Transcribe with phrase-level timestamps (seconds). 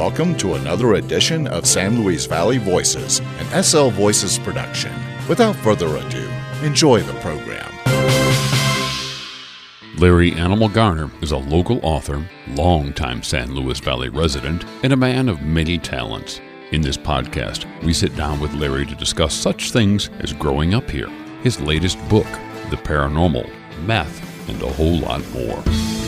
[0.00, 4.90] welcome to another edition of San Luis Valley Voices, an SL Voices production.
[5.28, 6.26] Without further ado,
[6.62, 7.70] enjoy the program.
[9.98, 15.28] Larry Animal Garner is a local author, longtime San Luis Valley resident, and a man
[15.28, 16.40] of many talents.
[16.72, 20.88] In this podcast, we sit down with Larry to discuss such things as growing up
[20.88, 21.10] here,
[21.42, 22.26] his latest book,
[22.70, 23.50] The Paranormal,
[23.84, 25.99] Meth, and a whole lot more.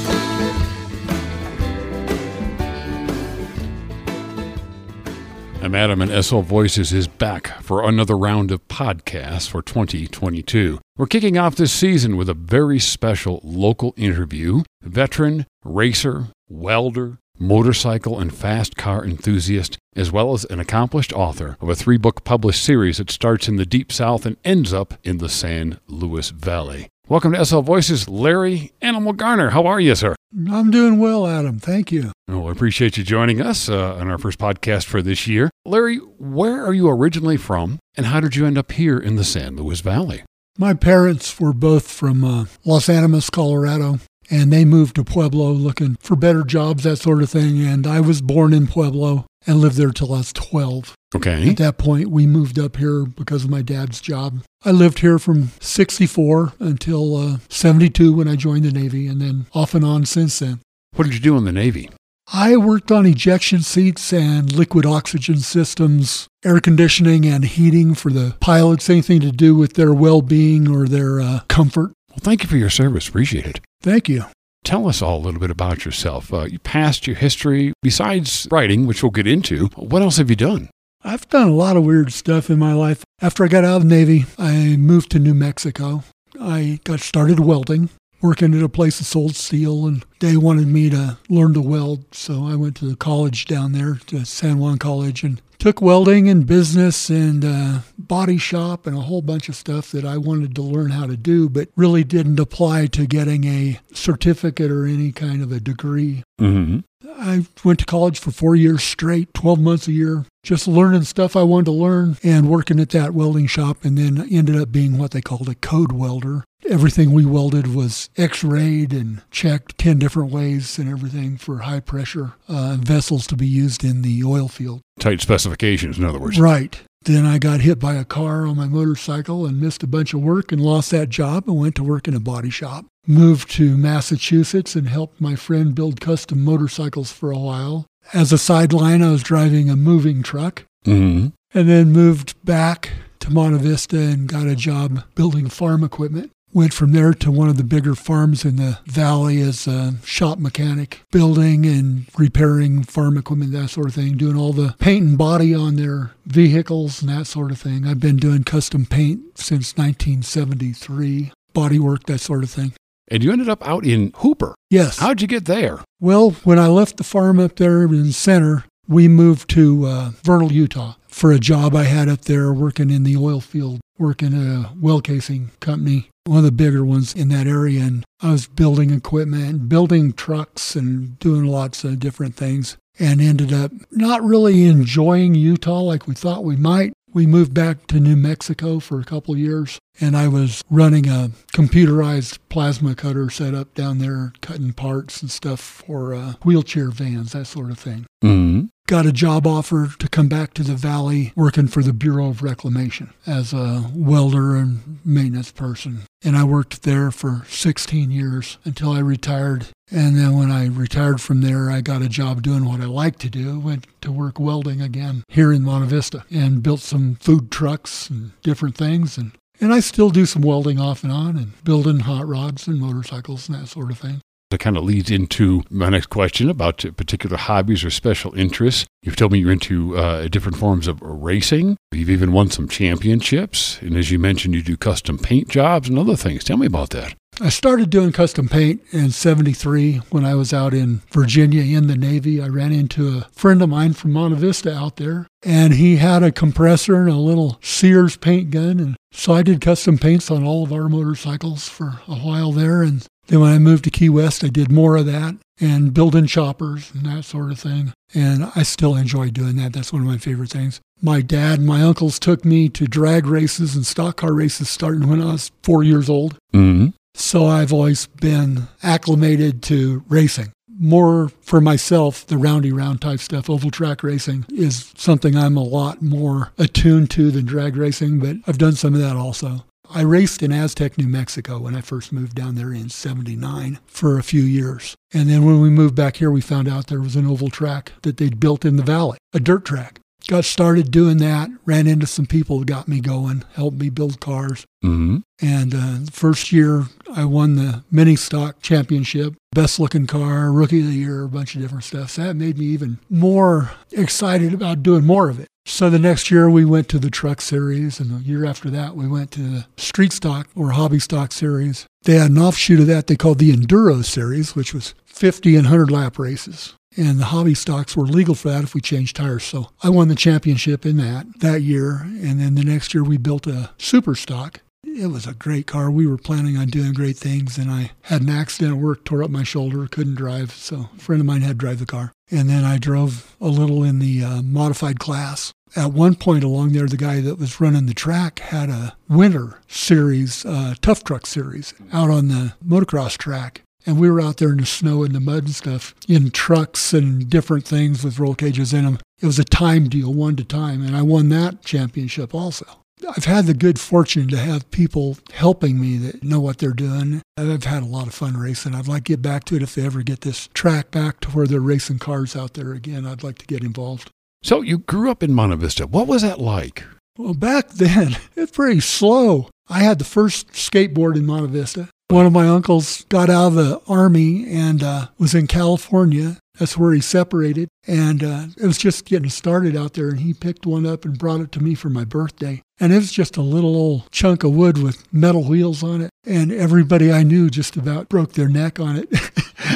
[5.63, 10.81] I'm Adam, and SL Voices is back for another round of podcasts for 2022.
[10.97, 14.65] We're kicking off this season with a very special local interview.
[14.83, 21.69] Veteran, racer, welder, motorcycle, and fast car enthusiast, as well as an accomplished author of
[21.69, 25.19] a three book published series that starts in the Deep South and ends up in
[25.19, 26.89] the San Luis Valley.
[27.13, 29.51] Welcome to SL Voices, Larry Animal Garner.
[29.51, 30.15] How are you, sir?
[30.51, 31.59] I'm doing well, Adam.
[31.59, 32.11] Thank you.
[32.27, 35.51] Well, I appreciate you joining us uh, on our first podcast for this year.
[35.67, 39.25] Larry, where are you originally from, and how did you end up here in the
[39.25, 40.23] San Luis Valley?
[40.57, 43.99] My parents were both from uh, Las Animas, Colorado,
[44.33, 47.63] and they moved to Pueblo looking for better jobs, that sort of thing.
[47.65, 50.95] And I was born in Pueblo and lived there till I was 12.
[51.15, 51.51] Okay.
[51.51, 54.43] At that point, we moved up here because of my dad's job.
[54.65, 59.47] I lived here from 64 until uh, 72 when I joined the Navy, and then
[59.53, 60.61] off and on since then.
[60.95, 61.91] What did you do in the Navy?
[62.33, 68.37] I worked on ejection seats and liquid oxygen systems, air conditioning and heating for the
[68.41, 71.93] pilots, anything to do with their well being or their uh, comfort.
[72.09, 73.09] Well, thank you for your service.
[73.09, 73.61] Appreciate it.
[73.83, 74.25] Thank you.
[74.65, 76.33] Tell us all a little bit about yourself.
[76.33, 77.73] Uh, your past, your history.
[77.83, 80.71] Besides writing, which we'll get into, what else have you done?
[81.03, 83.03] I've done a lot of weird stuff in my life.
[83.21, 86.05] After I got out of the Navy, I moved to New Mexico.
[86.41, 87.89] I got started welding,
[88.21, 92.05] working at a place that sold steel, and they wanted me to learn to weld.
[92.15, 96.45] So I went to college down there, to San Juan College, and took welding and
[96.45, 100.63] business and uh, body shop and a whole bunch of stuff that I wanted to
[100.63, 105.41] learn how to do, but really didn't apply to getting a certificate or any kind
[105.41, 106.25] of a degree.
[106.43, 106.79] Mm-hmm.
[107.19, 111.37] I went to college for four years straight, 12 months a year, just learning stuff
[111.37, 114.99] I wanted to learn and working at that welding shop, and then ended up being
[114.99, 116.45] what they called a code welder.
[116.69, 121.81] Everything we welded was x rayed and checked 10 different ways and everything for high
[121.81, 124.81] pressure uh, vessels to be used in the oil field.
[125.01, 126.39] Tight specifications, in other words.
[126.39, 126.81] Right.
[127.05, 130.21] Then I got hit by a car on my motorcycle and missed a bunch of
[130.21, 132.87] work and lost that job and went to work in a body shop.
[133.07, 137.87] Moved to Massachusetts and helped my friend build custom motorcycles for a while.
[138.13, 141.29] As a sideline, I was driving a moving truck Mm-hmm.
[141.57, 142.91] and then moved back
[143.21, 146.32] to Monte Vista and got a job building farm equipment.
[146.55, 150.39] Went from there to one of the bigger farms in the valley as a shop
[150.39, 155.19] mechanic, building and repairing farm equipment, that sort of thing, doing all the paint and
[155.19, 157.87] body on their vehicles and that sort of thing.
[157.87, 162.75] I've been doing custom paint since 1973, body work, that sort of thing.
[163.09, 164.55] And you ended up out in Hooper.
[164.71, 164.99] Yes.
[164.99, 165.81] How'd you get there?
[166.01, 170.11] Well, when I left the farm up there in the center, we moved to uh,
[170.23, 174.35] Vernal, Utah for a job I had up there working in the oil field, working
[174.35, 177.83] at a well casing company, one of the bigger ones in that area.
[177.83, 182.77] And I was building equipment, building trucks, and doing lots of different things.
[182.99, 186.93] And ended up not really enjoying Utah like we thought we might.
[187.15, 191.31] We moved back to New Mexico for a couple years, and I was running a
[191.53, 197.45] computerized plasma cutter setup down there, cutting parts and stuff for uh, wheelchair vans, that
[197.45, 198.07] sort of thing.
[198.25, 198.67] Mm-hmm.
[198.87, 202.43] Got a job offer to come back to the valley working for the Bureau of
[202.43, 206.03] Reclamation as a welder and maintenance person.
[206.25, 209.67] And I worked there for 16 years until I retired.
[209.95, 213.19] And then when I retired from there, I got a job doing what I like
[213.19, 213.61] to do.
[213.61, 218.33] Went to work welding again here in Monte Vista and built some food trucks and
[218.41, 219.19] different things.
[219.19, 222.81] And, and I still do some welding off and on and building hot rods and
[222.81, 224.23] motorcycles and that sort of thing.
[224.51, 228.87] That kind of leads into my next question about particular hobbies or special interests.
[229.03, 231.77] You've told me you're into uh, different forms of racing.
[231.91, 233.79] You've even won some championships.
[233.83, 236.45] And as you mentioned, you do custom paint jobs and other things.
[236.45, 237.15] Tell me about that.
[237.43, 241.97] I started doing custom paint in 73 when I was out in Virginia in the
[241.97, 242.41] Navy.
[242.41, 246.23] I ran into a friend of mine from Monte Vista out there, and he had
[246.23, 248.79] a compressor and a little Sears paint gun.
[248.79, 252.81] And so I did custom paints on all of our motorcycles for a while there.
[252.81, 256.29] And then when I moved to Key West, I did more of that and building
[256.29, 257.93] choppers and that sort of thing.
[258.15, 259.73] And I still enjoy doing that.
[259.73, 260.81] That's one of my favorite things.
[261.01, 265.09] My dad and my uncles took me to drag races and stock car races starting
[265.09, 266.39] when I was four years old.
[266.55, 266.91] Mm-hmm.
[267.15, 270.53] So I've always been acclimated to racing.
[270.79, 275.63] more for myself, the roundy round type stuff, oval track racing is something I'm a
[275.63, 279.65] lot more attuned to than drag racing, but I've done some of that also.
[279.95, 284.19] I raced in Aztec, New Mexico when I first moved down there in 79 for
[284.19, 284.97] a few years.
[285.13, 287.93] And then when we moved back here, we found out there was an oval track
[288.03, 290.01] that they'd built in the valley, a dirt track.
[290.33, 294.19] Got started doing that, ran into some people that got me going, helped me build
[294.19, 294.65] cars.
[294.83, 295.19] Mm-hmm.
[295.43, 300.87] And uh, first year, I won the mini stock championship, best looking car, rookie of
[300.87, 302.13] the year, a bunch of different stuff.
[302.13, 305.49] So that made me even more excited about doing more of it.
[305.67, 308.97] So the next year we went to the truck series, and the year after that
[308.97, 311.87] we went to the street stock or hobby stock series.
[312.05, 315.67] They had an offshoot of that they called the Enduro series, which was 50 and
[315.67, 316.75] 100 lap races.
[316.97, 319.45] And the hobby stocks were legal for that if we changed tires.
[319.45, 322.01] So I won the championship in that that year.
[322.03, 324.61] And then the next year we built a super stock.
[324.85, 325.91] It was a great car.
[325.91, 327.57] We were planning on doing great things.
[327.57, 330.53] And I had an accident at work, tore up my shoulder, couldn't drive.
[330.53, 332.13] So a friend of mine had to drive the car.
[332.31, 335.53] And then I drove a little in the uh, modified class.
[335.75, 339.61] At one point along there, the guy that was running the track had a winter
[339.69, 343.63] series, uh, tough truck series, out on the motocross track.
[343.87, 346.93] And we were out there in the snow and the mud and stuff in trucks
[346.93, 348.99] and different things with roll cages in them.
[349.21, 350.83] It was a time deal, one to time.
[350.85, 352.67] And I won that championship also.
[353.09, 357.23] I've had the good fortune to have people helping me that know what they're doing.
[357.37, 358.75] I've had a lot of fun racing.
[358.75, 361.31] I'd like to get back to it if they ever get this track back to
[361.31, 363.07] where they're racing cars out there again.
[363.07, 364.11] I'd like to get involved.
[364.43, 365.87] So you grew up in Monte Vista.
[365.87, 366.85] What was that like?
[367.19, 369.49] Well, back then, it's pretty slow.
[369.69, 371.89] I had the first skateboard in Monte Vista.
[372.13, 376.37] One of my uncles got out of the army and uh, was in California.
[376.59, 377.71] That's where he separated.
[377.87, 380.11] And uh, it was just getting started out there.
[380.11, 382.61] And he picked one up and brought it to me for my birthday.
[382.79, 386.11] And it was just a little old chunk of wood with metal wheels on it.
[386.27, 389.09] And everybody I knew just about broke their neck on it.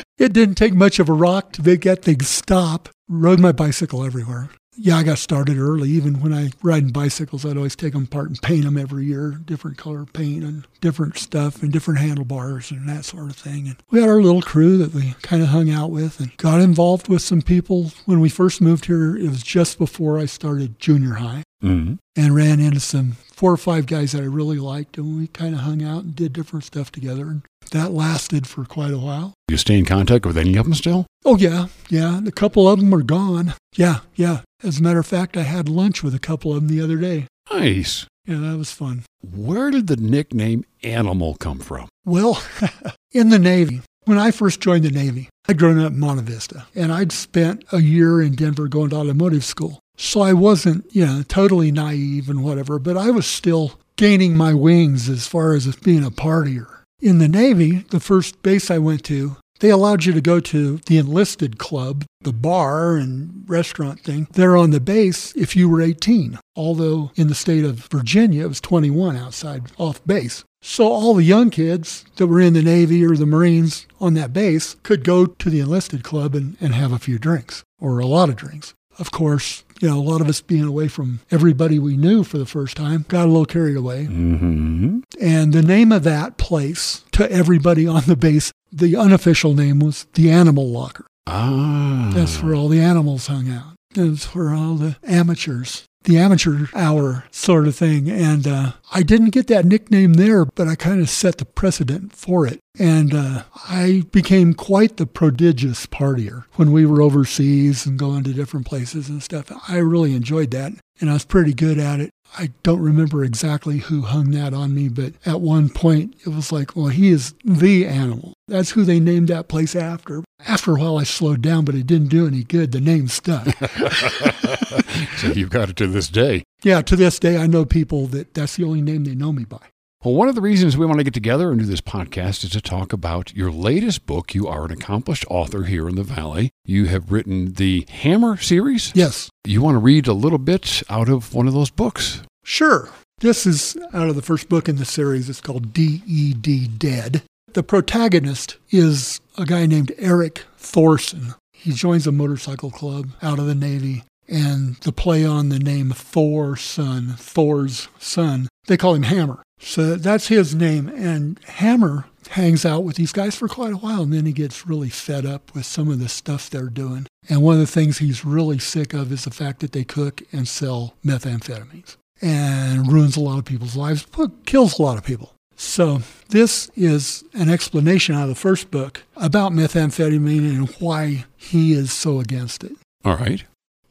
[0.18, 2.90] it didn't take much of a rock to make that thing stop.
[3.08, 5.88] Rode my bicycle everywhere yeah, I got started early.
[5.90, 9.40] Even when I riding bicycles, I'd always take them apart and paint them every year,
[9.44, 13.66] different color paint and different stuff and different handlebars and that sort of thing.
[13.66, 16.60] And we had our little crew that we kind of hung out with and got
[16.60, 17.92] involved with some people.
[18.04, 21.94] When we first moved here, it was just before I started junior high Mm-hmm.
[22.14, 25.54] and ran into some four or five guys that I really liked, and we kind
[25.54, 27.26] of hung out and did different stuff together.
[27.28, 27.42] And
[27.72, 29.32] that lasted for quite a while.
[29.48, 31.06] You stay in contact with any of them still?
[31.24, 32.20] Oh, yeah, yeah.
[32.26, 33.54] A couple of them are gone.
[33.74, 34.40] Yeah, yeah.
[34.62, 36.96] As a matter of fact, I had lunch with a couple of them the other
[36.96, 37.26] day.
[37.50, 38.06] Nice.
[38.26, 39.04] Yeah, that was fun.
[39.22, 41.88] Where did the nickname Animal come from?
[42.04, 42.42] Well,
[43.12, 46.66] in the Navy, when I first joined the Navy, I'd grown up in Monte Vista,
[46.74, 49.80] and I'd spent a year in Denver going to automotive school.
[49.96, 54.52] So I wasn't, you know, totally naive and whatever, but I was still gaining my
[54.52, 56.68] wings as far as being a partier.
[57.00, 60.78] In the Navy, the first base I went to, they allowed you to go to
[60.86, 65.80] the enlisted club, the bar and restaurant thing there on the base if you were
[65.80, 66.38] 18.
[66.54, 70.44] Although in the state of Virginia, it was 21 outside off base.
[70.60, 74.32] So all the young kids that were in the Navy or the Marines on that
[74.32, 78.06] base could go to the enlisted club and, and have a few drinks or a
[78.06, 78.74] lot of drinks.
[78.98, 82.38] Of course, you know, a lot of us being away from everybody we knew for
[82.38, 84.06] the first time got a little carried away.
[84.06, 85.00] Mm-hmm.
[85.20, 90.06] And the name of that place to everybody on the base, the unofficial name was
[90.14, 91.06] the Animal Locker.
[91.26, 92.12] Ah.
[92.14, 93.74] That's where all the animals hung out.
[93.94, 98.08] That's where all the amateurs, the amateur hour sort of thing.
[98.08, 102.14] And uh, I didn't get that nickname there, but I kind of set the precedent
[102.14, 102.58] for it.
[102.78, 108.32] And uh, I became quite the prodigious partier when we were overseas and going to
[108.32, 109.52] different places and stuff.
[109.68, 112.10] I really enjoyed that, and I was pretty good at it.
[112.38, 116.52] I don't remember exactly who hung that on me, but at one point it was
[116.52, 118.34] like, well, he is the animal.
[118.48, 120.22] That's who they named that place after.
[120.46, 122.72] After a while, I slowed down, but it didn't do any good.
[122.72, 123.46] The name stuck.
[125.18, 126.44] so you've got it to this day.
[126.62, 129.44] yeah, to this day, I know people that that's the only name they know me
[129.44, 129.58] by.
[130.04, 132.50] Well, one of the reasons we want to get together and do this podcast is
[132.50, 134.34] to talk about your latest book.
[134.34, 136.50] You are an accomplished author here in the Valley.
[136.64, 138.92] You have written the Hammer series.
[138.94, 142.22] Yes, You want to read a little bit out of one of those books?
[142.44, 142.90] Sure.
[143.18, 145.28] This is out of the first book in the series.
[145.28, 146.68] It's called D.E.D.
[146.68, 147.22] Dead.
[147.56, 151.36] The protagonist is a guy named Eric Thorson.
[151.54, 155.90] He joins a motorcycle club out of the Navy, and the play on the name
[155.92, 159.42] Thor son, Thor's son, they call him Hammer.
[159.58, 160.88] So that's his name.
[160.88, 164.66] And Hammer hangs out with these guys for quite a while, and then he gets
[164.66, 167.06] really fed up with some of the stuff they're doing.
[167.30, 170.20] And one of the things he's really sick of is the fact that they cook
[170.30, 175.04] and sell methamphetamines and ruins a lot of people's lives, but kills a lot of
[175.04, 175.32] people.
[175.56, 181.72] So, this is an explanation out of the first book about methamphetamine and why he
[181.72, 182.72] is so against it.
[183.04, 183.42] All right.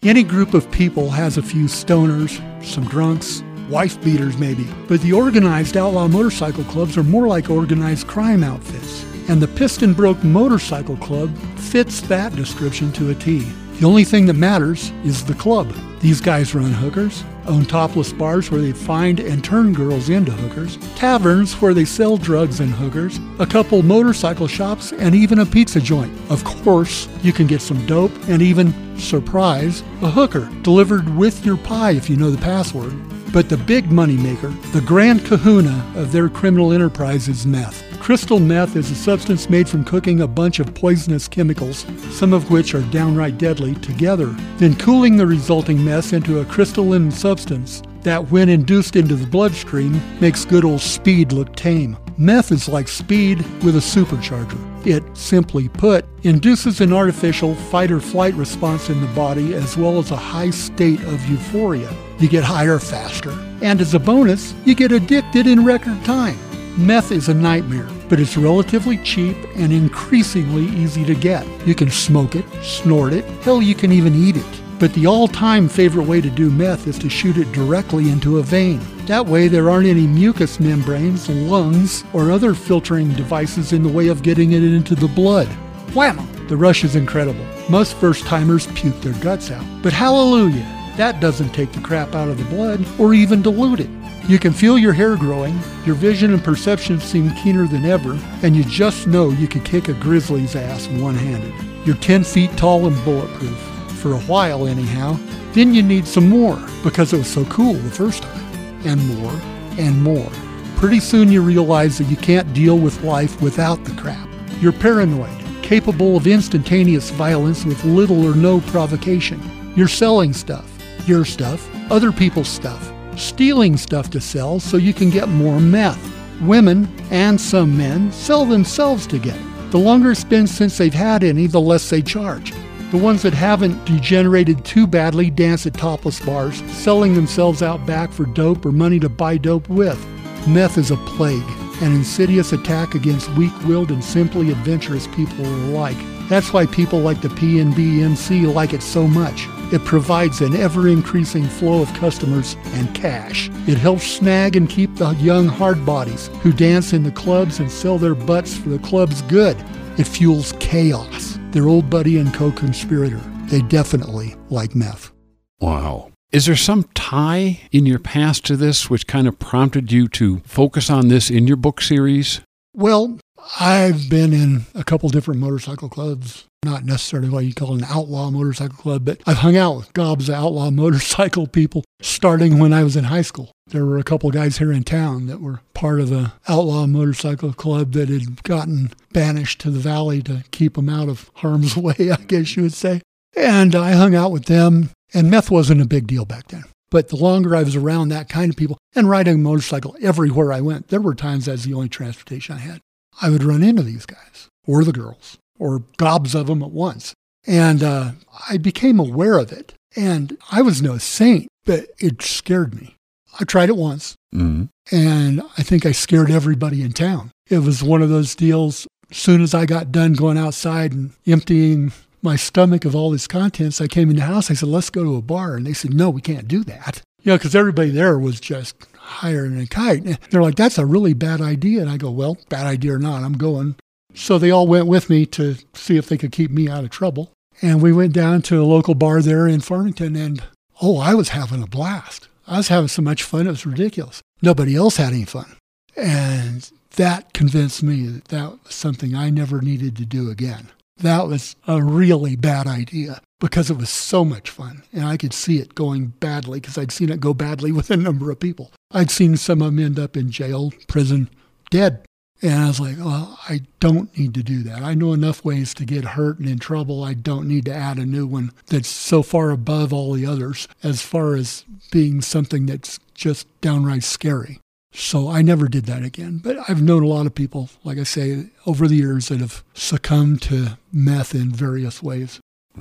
[0.04, 5.14] Any group of people has a few stoners, some drunks, wife beaters maybe, but the
[5.14, 9.04] organized outlaw motorcycle clubs are more like organized crime outfits.
[9.28, 13.48] And the Piston Broke Motorcycle Club fits that description to a T.
[13.80, 15.74] The only thing that matters is the club.
[16.00, 20.78] These guys run hookers, own topless bars where they find and turn girls into hookers,
[20.96, 25.82] taverns where they sell drugs and hookers, a couple motorcycle shops, and even a pizza
[25.82, 26.14] joint.
[26.30, 31.58] Of course, you can get some dope and even, surprise, a hooker delivered with your
[31.58, 32.94] pie if you know the password.
[33.34, 37.84] But the big moneymaker, the grand kahuna of their criminal enterprise is meth.
[38.06, 42.52] Crystal meth is a substance made from cooking a bunch of poisonous chemicals, some of
[42.52, 48.30] which are downright deadly, together, then cooling the resulting mess into a crystalline substance that,
[48.30, 51.98] when induced into the bloodstream, makes good old speed look tame.
[52.16, 54.86] Meth is like speed with a supercharger.
[54.86, 59.98] It, simply put, induces an artificial fight or flight response in the body as well
[59.98, 61.92] as a high state of euphoria.
[62.20, 63.32] You get higher faster.
[63.64, 66.38] And as a bonus, you get addicted in record time.
[66.78, 71.46] Meth is a nightmare, but it's relatively cheap and increasingly easy to get.
[71.68, 74.62] You can smoke it, snort it, hell, you can even eat it.
[74.80, 78.40] But the all time favorite way to do meth is to shoot it directly into
[78.40, 78.82] a vein.
[79.06, 84.10] That way, there aren't any mucous membranes, lungs, or other filtering devices in the way
[84.10, 85.48] of getting it into the blood.
[85.92, 86.26] Whammo!
[86.48, 87.46] The rush is incredible.
[87.70, 89.66] Most first timers puke their guts out.
[89.82, 90.66] But hallelujah,
[90.98, 93.90] that doesn't take the crap out of the blood or even dilute it.
[94.28, 98.56] You can feel your hair growing, your vision and perception seem keener than ever, and
[98.56, 101.54] you just know you could kick a grizzly's ass one handed.
[101.86, 103.56] You're 10 feet tall and bulletproof.
[104.02, 105.20] For a while, anyhow.
[105.54, 108.44] Then you need some more because it was so cool the first time.
[108.84, 109.40] And more,
[109.78, 110.32] and more.
[110.78, 114.28] Pretty soon you realize that you can't deal with life without the crap.
[114.60, 119.40] You're paranoid, capable of instantaneous violence with little or no provocation.
[119.76, 120.68] You're selling stuff,
[121.08, 122.92] your stuff, other people's stuff
[123.22, 126.14] stealing stuff to sell so you can get more meth.
[126.42, 129.72] Women, and some men, sell themselves to get it.
[129.72, 132.54] The longer it's been since they've had any, the less they charge.
[132.92, 138.12] The ones that haven't degenerated too badly dance at topless bars, selling themselves out back
[138.12, 140.00] for dope or money to buy dope with.
[140.48, 141.44] Meth is a plague,
[141.82, 145.98] an insidious attack against weak-willed and simply adventurous people alike.
[146.30, 149.48] That's why people like the PNB MC like it so much.
[149.72, 153.50] It provides an ever increasing flow of customers and cash.
[153.68, 157.72] It helps snag and keep the young hard bodies who dance in the clubs and
[157.72, 159.58] sell their butts for the club's good.
[159.98, 161.40] It fuels chaos.
[161.52, 163.22] Their old buddy and co conspirator.
[163.48, 165.12] They definitely like meth.
[165.60, 166.12] Wow.
[166.32, 170.40] Is there some tie in your past to this which kind of prompted you to
[170.40, 172.42] focus on this in your book series?
[172.74, 173.20] Well,
[173.60, 178.32] I've been in a couple different motorcycle clubs not necessarily what you call an outlaw
[178.32, 182.84] motorcycle club, but I've hung out with gobs of outlaw motorcycle people starting when I
[182.84, 183.52] was in high school.
[183.68, 187.54] There were a couple guys here in town that were part of the outlaw motorcycle
[187.54, 192.12] club that had gotten banished to the valley to keep them out of harm's way,
[192.12, 193.02] I guess you would say.
[193.38, 196.64] And I hung out with them, and meth wasn't a big deal back then.
[196.90, 200.52] But the longer I was around that kind of people and riding a motorcycle everywhere
[200.52, 202.82] I went, there were times that's the only transportation I had.
[203.22, 207.14] I would run into these guys or the girls or gobs of them at once.
[207.48, 208.12] And uh,
[208.50, 209.74] I became aware of it.
[209.96, 212.96] And I was no saint, but it scared me.
[213.40, 214.66] I tried it once, mm-hmm.
[214.96, 217.32] and I think I scared everybody in town.
[217.50, 218.88] It was one of those deals.
[219.12, 221.92] As soon as I got done going outside and emptying
[222.22, 224.50] my stomach of all this contents, I came in the house.
[224.50, 225.56] I said, let's go to a bar.
[225.56, 227.02] And they said, no, we can't do that.
[227.26, 230.04] You know, because everybody there was just higher than a kite.
[230.04, 231.82] And they're like, that's a really bad idea.
[231.82, 233.76] And I go, well, bad idea or not, I'm going.
[234.14, 236.92] So they all went with me to see if they could keep me out of
[236.92, 237.32] trouble.
[237.64, 240.44] And we went down to a local bar there in Farmington, and
[240.82, 242.28] oh, I was having a blast.
[242.48, 244.22] I was having so much fun, it was ridiculous.
[244.42, 245.58] Nobody else had any fun.
[245.98, 250.70] And that convinced me that that was something I never needed to do again.
[250.98, 254.84] That was a really bad idea because it was so much fun.
[254.92, 257.98] And I could see it going badly because I'd seen it go badly with a
[257.98, 258.72] number of people.
[258.92, 261.30] I'd seen some of them end up in jail, prison,
[261.70, 262.06] dead
[262.42, 264.84] and I was like, well, I don't need to do that.
[264.84, 267.04] I know enough ways to get hurt and in trouble.
[267.04, 270.68] I don't need to add a new one that's so far above all the others
[270.84, 274.60] as far as being something that's just downright scary.
[274.92, 276.40] So I never did that again.
[276.44, 279.64] But I've known a lot of people, like I say, over the years that have
[279.74, 282.40] succumbed to meth in various ways.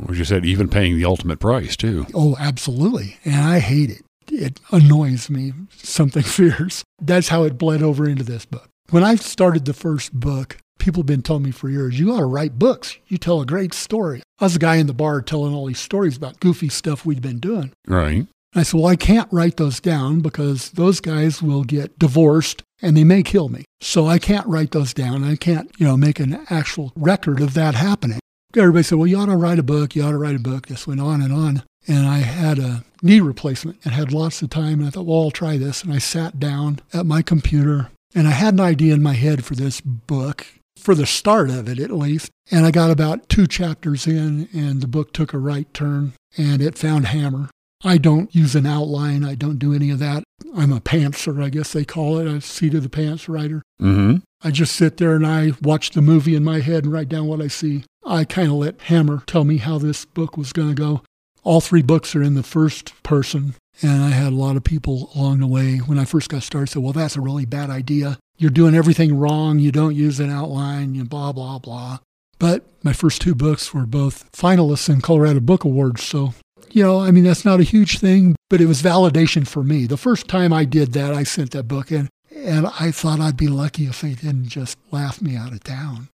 [0.09, 2.07] As you said, even paying the ultimate price, too.
[2.15, 3.19] Oh, absolutely.
[3.25, 4.03] And I hate it.
[4.29, 6.83] It annoys me, something fierce.
[7.01, 8.69] That's how it bled over into this book.
[8.91, 12.21] When I started the first book, people have been telling me for years, you ought
[12.21, 12.97] to write books.
[13.07, 14.23] You tell a great story.
[14.39, 17.23] I was a guy in the bar telling all these stories about goofy stuff we'd
[17.23, 17.73] been doing.
[17.87, 18.27] Right.
[18.55, 22.97] I said, Well, I can't write those down because those guys will get divorced and
[22.97, 23.65] they may kill me.
[23.81, 25.25] So I can't write those down.
[25.25, 28.21] I can't, you know, make an actual record of that happening.
[28.57, 29.95] Everybody said, Well, you ought to write a book.
[29.95, 30.67] You ought to write a book.
[30.67, 31.63] This went on and on.
[31.87, 34.81] And I had a knee replacement and had lots of time.
[34.81, 35.83] And I thought, Well, I'll try this.
[35.83, 39.45] And I sat down at my computer and I had an idea in my head
[39.45, 40.47] for this book,
[40.79, 42.31] for the start of it at least.
[42.51, 46.63] And I got about two chapters in, and the book took a right turn and
[46.63, 47.49] it found Hammer.
[47.83, 49.25] I don't use an outline.
[49.25, 50.25] I don't do any of that.
[50.57, 53.63] I'm a pantser, I guess they call it, a seat of the pants writer.
[53.81, 54.19] Mm-hmm.
[54.43, 57.27] I just sit there and I watch the movie in my head and write down
[57.27, 57.85] what I see.
[58.07, 61.03] I kind of let Hammer tell me how this book was going to go.
[61.43, 65.11] All three books are in the first person, and I had a lot of people
[65.15, 68.19] along the way when I first got started said, Well, that's a really bad idea.
[68.37, 69.59] You're doing everything wrong.
[69.59, 71.99] You don't use an outline, you blah, blah, blah.
[72.39, 76.35] But my first two books were both finalists in Colorado Book Awards, so
[76.75, 79.87] you know, I mean, that's not a huge thing, but it was validation for me.
[79.87, 83.37] The first time I did that, I sent that book in, and I thought I'd
[83.37, 86.09] be lucky if they didn't just laugh me out of town.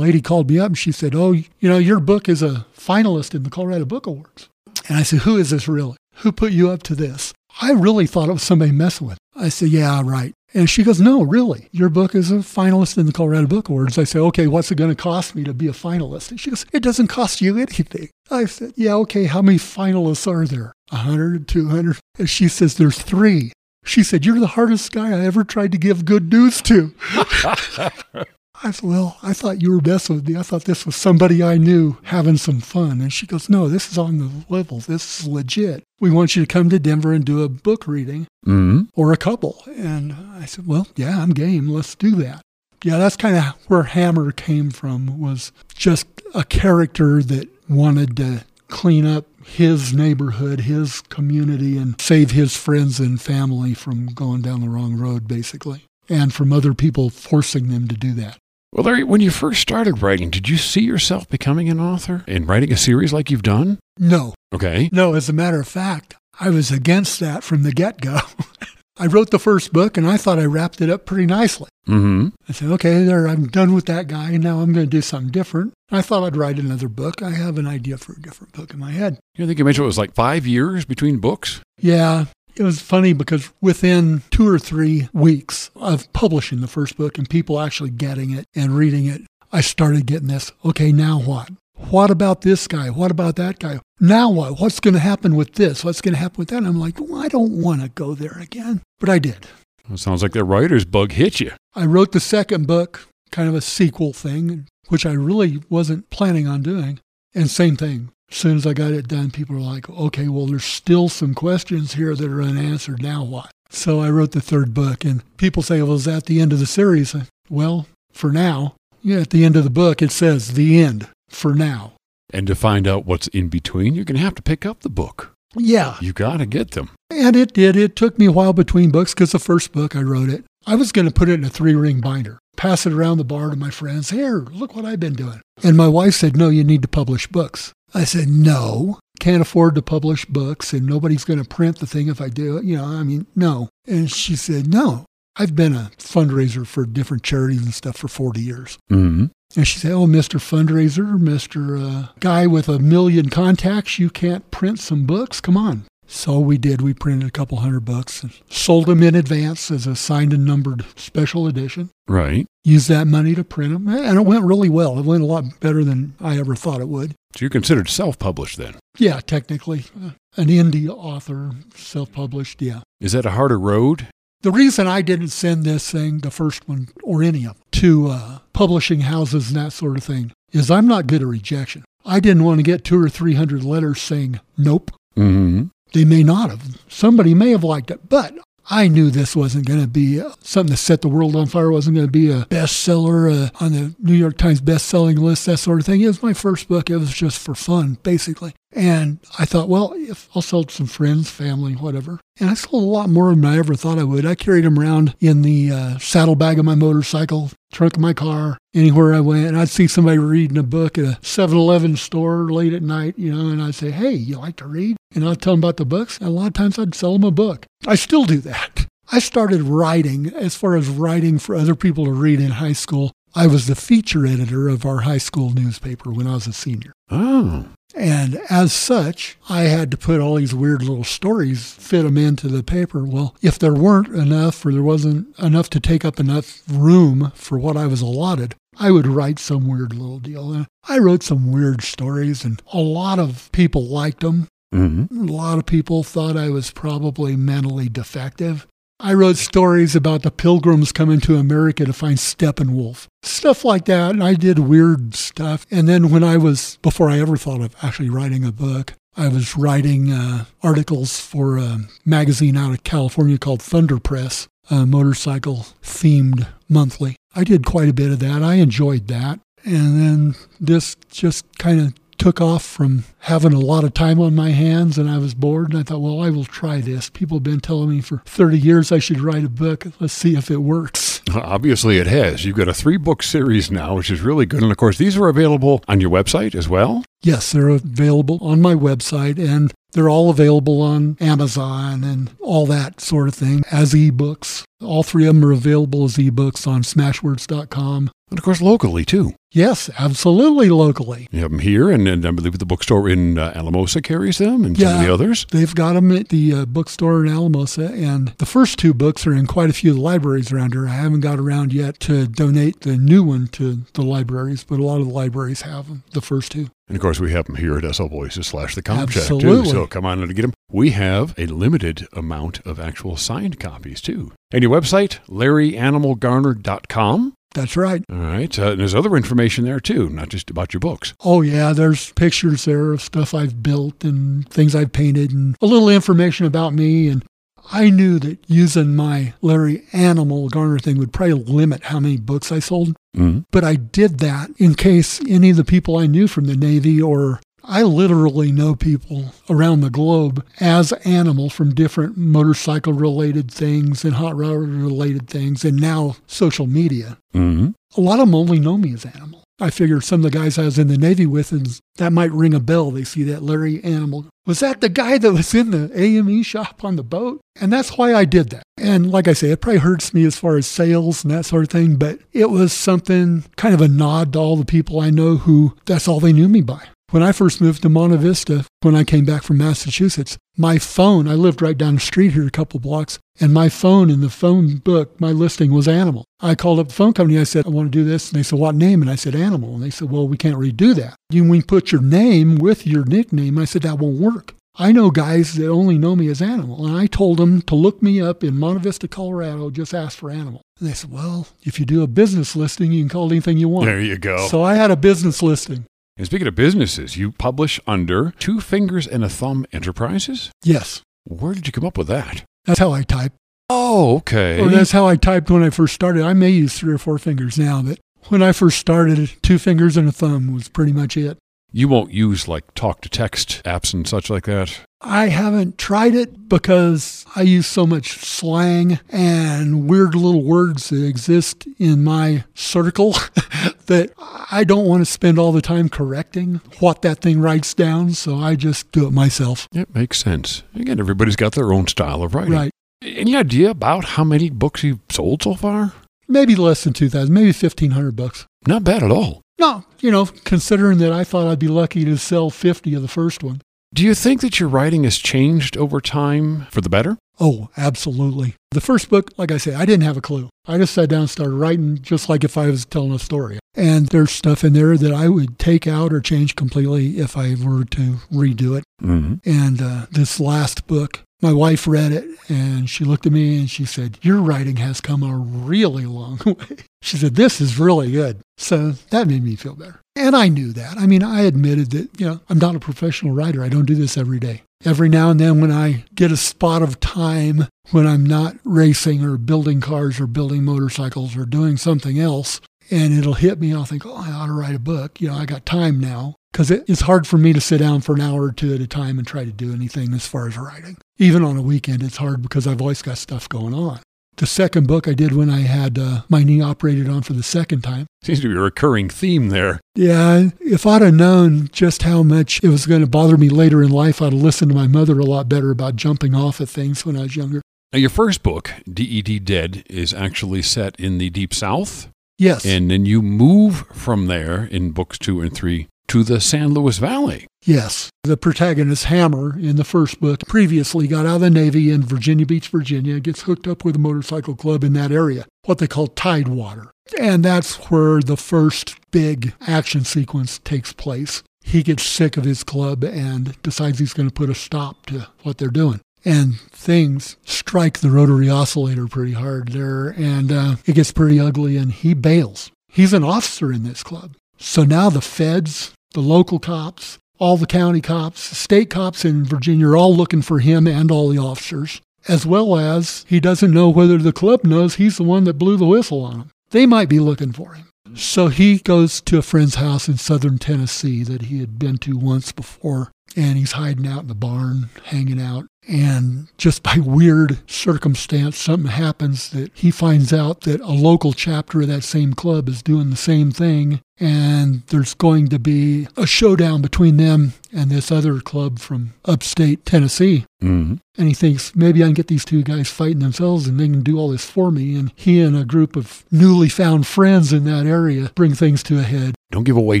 [0.08, 3.34] Lady called me up and she said, Oh, you know, your book is a finalist
[3.34, 4.48] in the Colorado Book Awards.
[4.88, 5.98] And I said, Who is this really?
[6.20, 7.34] Who put you up to this?
[7.60, 9.18] I really thought it was somebody messing with.
[9.36, 10.32] I said, Yeah, right.
[10.54, 11.68] And she goes, No, really.
[11.72, 13.98] Your book is a finalist in the Colorado Book Awards.
[13.98, 16.30] I said, Okay, what's it going to cost me to be a finalist?
[16.30, 18.08] And she goes, It doesn't cost you anything.
[18.30, 20.72] I said, Yeah, okay, how many finalists are there?
[20.90, 21.98] A hundred, two hundred?
[22.18, 23.52] And she says, There's three.
[23.84, 26.94] She said, You're the hardest guy I ever tried to give good news to.
[28.62, 30.36] I said, Well, I thought you were messing with me.
[30.36, 33.00] I thought this was somebody I knew having some fun.
[33.00, 34.80] And she goes, No, this is on the level.
[34.80, 35.82] This is legit.
[36.00, 38.84] We want you to come to Denver and do a book reading Mm-hmm.
[38.94, 39.62] or a couple.
[39.76, 41.68] And I said, Well, yeah, I'm game.
[41.68, 42.40] Let's do that.
[42.84, 48.44] Yeah, that's kind of where Hammer came from, was just a character that wanted to
[48.68, 54.60] clean up his neighborhood, his community, and save his friends and family from going down
[54.60, 58.38] the wrong road, basically, and from other people forcing them to do that.
[58.72, 62.46] Well, Larry, when you first started writing, did you see yourself becoming an author and
[62.46, 63.78] writing a series like you've done?
[63.98, 64.88] No, Okay.
[64.92, 68.18] no, as a matter of fact, I was against that from the get go.
[68.98, 71.68] I wrote the first book and I thought I wrapped it up pretty nicely.
[71.88, 72.28] Mm-hmm.
[72.48, 74.32] I said, okay, there, I'm done with that guy.
[74.32, 75.72] And now I'm going to do something different.
[75.90, 77.22] I thought I'd write another book.
[77.22, 79.18] I have an idea for a different book in my head.
[79.38, 81.60] I think you mentioned it was like five years between books.
[81.80, 82.26] Yeah,
[82.58, 87.28] it was funny because within two or three weeks of publishing the first book and
[87.28, 90.52] people actually getting it and reading it, I started getting this.
[90.64, 91.50] Okay, now what?
[91.90, 92.90] What about this guy?
[92.90, 93.80] What about that guy?
[94.00, 94.60] Now what?
[94.60, 95.84] What's going to happen with this?
[95.84, 96.58] What's going to happen with that?
[96.58, 98.82] And I'm like, well, I don't want to go there again.
[98.98, 99.46] But I did.
[99.94, 101.52] Sounds like the writer's bug hit you.
[101.74, 106.46] I wrote the second book, kind of a sequel thing, which I really wasn't planning
[106.46, 107.00] on doing.
[107.34, 108.10] And same thing.
[108.30, 111.34] As soon as I got it done, people were like, okay, well, there's still some
[111.34, 113.02] questions here that are unanswered.
[113.02, 113.50] Now what?
[113.70, 116.58] So I wrote the third book, and people say, well, is that the end of
[116.58, 117.14] the series?
[117.48, 121.54] Well, for now, yeah, at the end of the book, it says the end for
[121.54, 121.92] now.
[122.30, 124.90] And to find out what's in between, you're going to have to pick up the
[124.90, 125.32] book.
[125.56, 125.96] Yeah.
[126.00, 126.90] You got to get them.
[127.10, 127.76] And it did.
[127.76, 130.74] It took me a while between books because the first book I wrote it, I
[130.74, 133.48] was going to put it in a three ring binder, pass it around the bar
[133.50, 134.10] to my friends.
[134.10, 135.40] Here, look what I've been doing.
[135.62, 137.72] And my wife said, No, you need to publish books.
[137.94, 142.08] I said, No, can't afford to publish books and nobody's going to print the thing
[142.08, 142.64] if I do it.
[142.64, 143.68] You know, I mean, no.
[143.86, 145.04] And she said, No,
[145.36, 148.78] I've been a fundraiser for different charities and stuff for 40 years.
[148.90, 149.26] Mm-hmm.
[149.56, 150.38] And she said, Oh, Mr.
[150.38, 151.80] Fundraiser, Mr.
[151.80, 155.40] Uh, guy with a million contacts, you can't print some books?
[155.40, 155.84] Come on.
[156.10, 156.80] So we did.
[156.80, 160.44] We printed a couple hundred books and sold them in advance as a signed and
[160.44, 161.90] numbered special edition.
[162.08, 162.46] Right.
[162.64, 163.86] Used that money to print them.
[163.88, 164.98] And it went really well.
[164.98, 167.10] It went a lot better than I ever thought it would.
[167.36, 168.76] So you're considered self-published then.
[168.98, 169.84] Yeah, technically.
[170.02, 172.80] Uh, An indie author, self published, yeah.
[173.00, 174.08] Is that a harder road?
[174.40, 178.08] The reason I didn't send this thing, the first one, or any of them, to
[178.08, 181.84] uh, publishing houses and that sort of thing, is I'm not good at rejection.
[182.06, 184.90] I didn't want to get two or three hundred letters saying nope.
[185.16, 185.66] Mm-hmm.
[185.92, 186.78] They may not have.
[186.88, 188.34] Somebody may have liked it, but
[188.70, 191.70] I knew this wasn't going to be something that set the world on fire.
[191.70, 195.56] wasn't going to be a bestseller uh, on the New York Times best-selling list, that
[195.56, 196.02] sort of thing.
[196.02, 196.90] It was my first book.
[196.90, 198.54] It was just for fun, basically.
[198.72, 202.20] And I thought, well, if I'll sell to some friends, family, whatever.
[202.38, 204.26] And I sold a lot more than I ever thought I would.
[204.26, 208.58] I carried them around in the uh, saddlebag of my motorcycle, trunk of my car,
[208.74, 209.46] anywhere I went.
[209.46, 213.34] And I'd see somebody reading a book at a 7-Eleven store late at night, you
[213.34, 214.96] know, and I'd say, hey, you like to read?
[215.14, 216.18] And I'd tell them about the books.
[216.18, 217.64] And a lot of times I'd sell them a book.
[217.86, 218.86] I still do that.
[219.10, 223.12] I started writing as far as writing for other people to read in high school.
[223.34, 226.92] I was the feature editor of our high school newspaper when I was a senior.
[227.10, 227.66] Oh.
[227.98, 232.46] And as such, I had to put all these weird little stories, fit them into
[232.46, 233.04] the paper.
[233.04, 237.58] Well, if there weren't enough or there wasn't enough to take up enough room for
[237.58, 240.52] what I was allotted, I would write some weird little deal.
[240.52, 244.46] And I wrote some weird stories, and a lot of people liked them.
[244.72, 245.28] Mm-hmm.
[245.28, 248.66] A lot of people thought I was probably mentally defective.
[249.00, 254.10] I wrote stories about the pilgrims coming to America to find Steppenwolf, stuff like that.
[254.10, 255.64] And I did weird stuff.
[255.70, 259.28] And then when I was, before I ever thought of actually writing a book, I
[259.28, 265.66] was writing uh, articles for a magazine out of California called Thunder Press, a motorcycle
[265.82, 267.14] themed monthly.
[267.36, 268.42] I did quite a bit of that.
[268.42, 269.38] I enjoyed that.
[269.64, 274.34] And then this just kind of took off from having a lot of time on
[274.34, 277.08] my hands and I was bored and I thought, well, I will try this.
[277.08, 279.86] People have been telling me for 30 years I should write a book.
[280.00, 281.22] Let's see if it works.
[281.34, 282.44] Obviously, it has.
[282.44, 284.62] You've got a three book series now, which is really good.
[284.62, 287.04] And of course, these are available on your website as well.
[287.22, 293.00] Yes, they're available on my website and they're all available on Amazon and all that
[293.00, 294.64] sort of thing as ebooks.
[294.82, 298.10] All three of them are available as ebooks on smashwords.com.
[298.30, 299.34] And of course, locally too.
[299.50, 301.26] Yes, absolutely locally.
[301.30, 304.62] You have them here, and, and I believe the bookstore in uh, Alamosa carries them,
[304.62, 305.46] and some of the others.
[305.50, 309.32] They've got them at the uh, bookstore in Alamosa, and the first two books are
[309.32, 310.86] in quite a few of the libraries around here.
[310.86, 314.84] I haven't got around yet to donate the new one to the libraries, but a
[314.84, 316.68] lot of the libraries have them, the first two.
[316.86, 319.64] And of course, we have them here at SL Voices slash the Comp too.
[319.64, 320.52] So come on in to get them.
[320.70, 324.32] We have a limited amount of actual signed copies too.
[324.50, 327.32] And your website, larryanimalgarner.com.
[327.58, 328.04] That's right.
[328.10, 328.58] All right.
[328.58, 331.14] Uh, and there's other information there too, not just about your books.
[331.20, 335.66] Oh, yeah, there's pictures there of stuff I've built and things I've painted and a
[335.66, 337.08] little information about me.
[337.08, 337.24] And
[337.72, 342.50] I knew that using my Larry Animal Garner thing would probably limit how many books
[342.50, 342.96] I sold.
[343.16, 343.40] Mm-hmm.
[343.50, 347.02] But I did that in case any of the people I knew from the Navy
[347.02, 347.40] or
[347.70, 354.14] I literally know people around the globe as animal from different motorcycle related things and
[354.14, 357.18] hot rod related things and now social media.
[357.34, 357.70] Mm-hmm.
[357.96, 359.44] A lot of them only know me as animal.
[359.60, 362.30] I figure some of the guys I was in the Navy with, and that might
[362.30, 362.90] ring a bell.
[362.90, 364.26] They see that Larry Animal.
[364.46, 367.40] Was that the guy that was in the AME shop on the boat?
[367.60, 368.62] And that's why I did that.
[368.78, 371.64] And like I say, it probably hurts me as far as sales and that sort
[371.64, 375.10] of thing, but it was something kind of a nod to all the people I
[375.10, 376.84] know who that's all they knew me by.
[377.10, 381.26] When I first moved to Monte Vista, when I came back from Massachusetts, my phone,
[381.26, 384.28] I lived right down the street here a couple blocks, and my phone in the
[384.28, 386.26] phone book, my listing was animal.
[386.40, 387.38] I called up the phone company.
[387.38, 388.28] I said, I want to do this.
[388.28, 389.00] And they said, What name?
[389.00, 389.72] And I said, Animal.
[389.72, 391.16] And they said, Well, we can't really do that.
[391.30, 393.56] You we put your name with your nickname.
[393.56, 394.52] I said, That won't work.
[394.76, 396.86] I know guys that only know me as Animal.
[396.86, 400.30] And I told them to look me up in Monte Vista, Colorado, just ask for
[400.30, 400.60] Animal.
[400.78, 403.56] And they said, Well, if you do a business listing, you can call it anything
[403.56, 403.86] you want.
[403.86, 404.46] There you go.
[404.48, 405.86] So I had a business listing.
[406.18, 410.50] And speaking of businesses, you publish under Two Fingers and a Thumb Enterprises.
[410.62, 412.44] Yes, Where did you come up with that?
[412.64, 413.32] that's how I type.
[413.70, 414.60] Oh, okay.
[414.60, 416.22] Or that's how I typed when I first started.
[416.22, 419.96] I may use three or four fingers now, but when I first started, two fingers
[419.96, 421.38] and a thumb was pretty much it.
[421.72, 424.80] you won't use like talk to text apps and such like that.
[425.00, 431.04] I haven't tried it because I use so much slang and weird little words that
[431.04, 433.12] exist in my circle
[433.86, 434.10] that
[434.50, 438.10] I don't want to spend all the time correcting what that thing writes down.
[438.10, 439.68] So I just do it myself.
[439.72, 440.64] It makes sense.
[440.74, 442.52] Again, everybody's got their own style of writing.
[442.52, 442.72] Right.
[443.02, 445.92] Any idea about how many books you've sold so far?
[446.26, 448.46] Maybe less than 2000, maybe 1500 bucks.
[448.66, 449.42] Not bad at all.
[449.60, 453.08] No, you know, considering that I thought I'd be lucky to sell 50 of the
[453.08, 453.60] first one.
[453.94, 457.16] Do you think that your writing has changed over time for the better?
[457.40, 458.54] Oh, absolutely.
[458.72, 460.50] The first book, like I say, I didn't have a clue.
[460.66, 463.58] I just sat down and started writing just like if I was telling a story.
[463.74, 467.54] And there's stuff in there that I would take out or change completely if I
[467.54, 468.84] were to redo it.
[469.02, 469.36] Mm-hmm.
[469.48, 473.70] And uh, this last book, my wife read it and she looked at me and
[473.70, 476.78] she said, Your writing has come a really long way.
[477.02, 478.40] She said, This is really good.
[478.56, 480.00] So that made me feel better.
[480.16, 480.96] And I knew that.
[480.98, 483.62] I mean, I admitted that, you know, I'm not a professional writer.
[483.62, 484.62] I don't do this every day.
[484.84, 489.24] Every now and then, when I get a spot of time when I'm not racing
[489.24, 493.84] or building cars or building motorcycles or doing something else, and it'll hit me, I'll
[493.84, 495.20] think, oh, I ought to write a book.
[495.20, 496.36] You know, I got time now.
[496.52, 498.86] Because it's hard for me to sit down for an hour or two at a
[498.86, 500.96] time and try to do anything as far as writing.
[501.18, 504.00] Even on a weekend, it's hard because I've always got stuff going on.
[504.36, 507.42] The second book I did when I had uh, my knee operated on for the
[507.42, 508.06] second time.
[508.22, 509.80] Seems to be a recurring theme there.
[509.96, 513.82] Yeah, if I'd have known just how much it was going to bother me later
[513.82, 516.70] in life, I'd have listened to my mother a lot better about jumping off of
[516.70, 517.62] things when I was younger.
[517.92, 522.08] Now, your first book, DED Dead, is actually set in the Deep South.
[522.38, 522.64] Yes.
[522.64, 526.98] And then you move from there in books two and three to the San Luis
[526.98, 527.46] Valley.
[527.64, 528.10] Yes.
[528.24, 532.46] The protagonist, Hammer, in the first book, previously got out of the Navy in Virginia
[532.46, 536.06] Beach, Virginia, gets hooked up with a motorcycle club in that area, what they call
[536.06, 536.90] Tidewater.
[537.18, 541.42] And that's where the first big action sequence takes place.
[541.62, 545.28] He gets sick of his club and decides he's going to put a stop to
[545.42, 550.94] what they're doing and things strike the rotary oscillator pretty hard there, and uh, it
[550.94, 552.70] gets pretty ugly, and he bails.
[552.88, 554.34] He's an officer in this club.
[554.58, 559.88] So now the feds, the local cops, all the county cops, state cops in Virginia
[559.88, 563.88] are all looking for him and all the officers, as well as he doesn't know
[563.88, 566.50] whether the club knows he's the one that blew the whistle on him.
[566.70, 567.88] They might be looking for him.
[568.14, 572.16] So he goes to a friend's house in southern Tennessee that he had been to
[572.16, 575.66] once before, and he's hiding out in the barn, hanging out.
[575.88, 581.82] And just by weird circumstance, something happens that he finds out that a local chapter
[581.82, 584.00] of that same club is doing the same thing.
[584.20, 589.84] And there's going to be a showdown between them and this other club from upstate
[589.84, 590.44] Tennessee.
[590.62, 590.94] Mm-hmm.
[591.16, 594.02] And he thinks maybe I can get these two guys fighting themselves and they can
[594.02, 594.96] do all this for me.
[594.96, 598.98] And he and a group of newly found friends in that area bring things to
[598.98, 599.34] a head.
[599.50, 600.00] Don't give away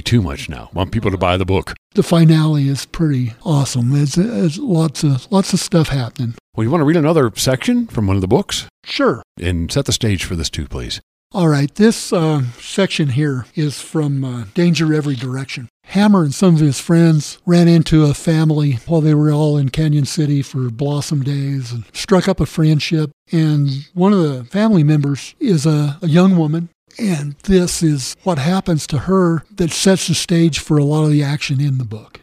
[0.00, 0.68] too much now.
[0.72, 1.74] Want people to buy the book.
[1.94, 3.94] The finale is pretty awesome.
[3.94, 6.34] It's, it's lots of lots of stuff happening.
[6.54, 8.66] Well, you want to read another section from one of the books?
[8.84, 9.22] Sure.
[9.40, 11.00] And set the stage for this too, please.
[11.32, 11.72] All right.
[11.74, 15.68] This uh, section here is from uh, Danger Every Direction.
[15.84, 19.68] Hammer and some of his friends ran into a family while they were all in
[19.68, 23.10] Cañon City for Blossom Days and struck up a friendship.
[23.30, 28.38] And one of the family members is a, a young woman and this is what
[28.38, 31.84] happens to her that sets the stage for a lot of the action in the
[31.84, 32.20] book.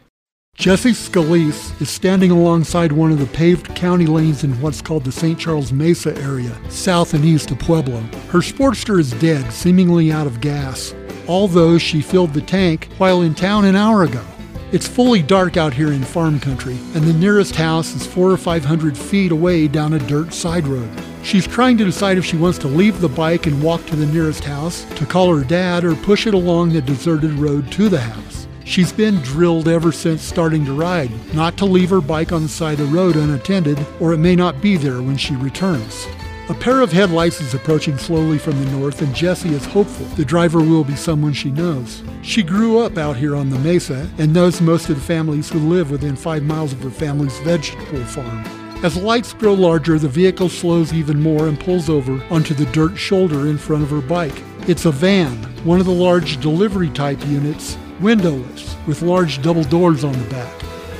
[0.56, 5.12] Jessie Scalise is standing alongside one of the paved county lanes in what's called the
[5.12, 5.38] St.
[5.38, 8.00] Charles Mesa area, south and east of Pueblo.
[8.30, 10.94] Her Sportster is dead, seemingly out of gas,
[11.28, 14.24] although she filled the tank while in town an hour ago.
[14.72, 18.38] It's fully dark out here in farm country, and the nearest house is four or
[18.38, 20.90] five hundred feet away down a dirt side road.
[21.22, 24.06] She's trying to decide if she wants to leave the bike and walk to the
[24.06, 28.00] nearest house, to call her dad, or push it along the deserted road to the
[28.00, 28.45] house.
[28.66, 32.48] She's been drilled ever since starting to ride, not to leave her bike on the
[32.48, 36.04] side of the road unattended, or it may not be there when she returns.
[36.48, 40.24] A pair of headlights is approaching slowly from the north, and Jessie is hopeful the
[40.24, 42.02] driver will be someone she knows.
[42.22, 45.60] She grew up out here on the mesa and knows most of the families who
[45.60, 48.44] live within five miles of her family's vegetable farm.
[48.82, 52.96] As lights grow larger, the vehicle slows even more and pulls over onto the dirt
[52.96, 54.42] shoulder in front of her bike.
[54.68, 60.04] It's a van, one of the large delivery type units, windowless, with large double doors
[60.04, 60.52] on the back.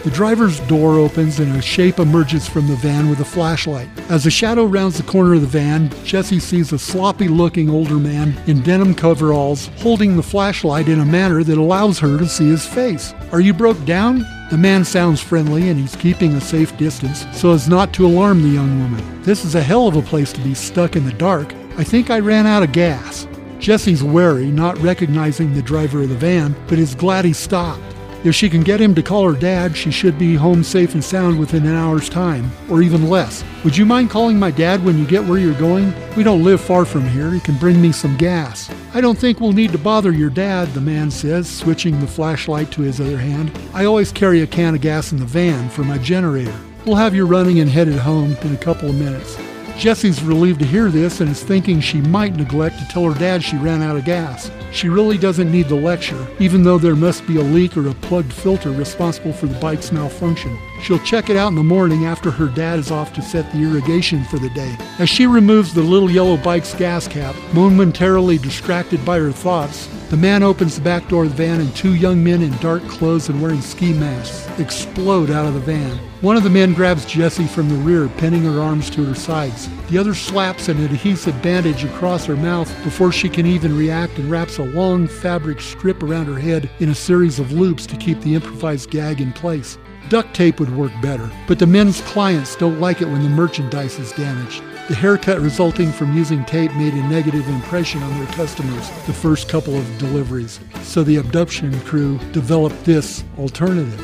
[0.06, 3.88] The driver's door opens and a shape emerges from the van with a flashlight.
[4.08, 7.96] As a shadow rounds the corner of the van, Jesse sees a sloppy looking older
[7.96, 12.48] man in denim coveralls holding the flashlight in a manner that allows her to see
[12.48, 13.14] his face.
[13.32, 14.24] Are you broke down?
[14.48, 18.42] The man sounds friendly and he's keeping a safe distance so as not to alarm
[18.42, 19.22] the young woman.
[19.22, 21.52] This is a hell of a place to be stuck in the dark.
[21.78, 23.26] I think I ran out of gas.
[23.58, 27.82] Jessie's wary, not recognizing the driver of the van, but is glad he stopped.
[28.24, 31.04] If she can get him to call her dad, she should be home safe and
[31.04, 33.44] sound within an hour's time, or even less.
[33.62, 35.94] Would you mind calling my dad when you get where you're going?
[36.16, 37.30] We don't live far from here.
[37.30, 38.68] He can bring me some gas.
[38.94, 42.72] I don't think we'll need to bother your dad, the man says, switching the flashlight
[42.72, 43.56] to his other hand.
[43.72, 46.58] I always carry a can of gas in the van for my generator.
[46.84, 49.36] We'll have you running and headed home in a couple of minutes.
[49.78, 53.42] Jessie's relieved to hear this and is thinking she might neglect to tell her dad
[53.42, 54.50] she ran out of gas.
[54.72, 57.94] She really doesn't need the lecture, even though there must be a leak or a
[57.94, 60.58] plugged filter responsible for the bike's malfunction.
[60.82, 63.62] She'll check it out in the morning after her dad is off to set the
[63.62, 64.76] irrigation for the day.
[64.98, 70.16] As she removes the little yellow bike's gas cap, momentarily distracted by her thoughts, the
[70.16, 73.28] man opens the back door of the van and two young men in dark clothes
[73.28, 75.98] and wearing ski masks explode out of the van.
[76.20, 79.68] One of the men grabs Jessie from the rear, pinning her arms to her sides.
[79.88, 84.30] The other slaps an adhesive bandage across her mouth before she can even react and
[84.30, 88.20] wraps a long fabric strip around her head in a series of loops to keep
[88.20, 89.76] the improvised gag in place.
[90.08, 93.98] Duct tape would work better, but the men's clients don't like it when the merchandise
[93.98, 94.62] is damaged.
[94.88, 99.48] The haircut resulting from using tape made a negative impression on their customers the first
[99.48, 104.00] couple of deliveries, so the abduction crew developed this alternative.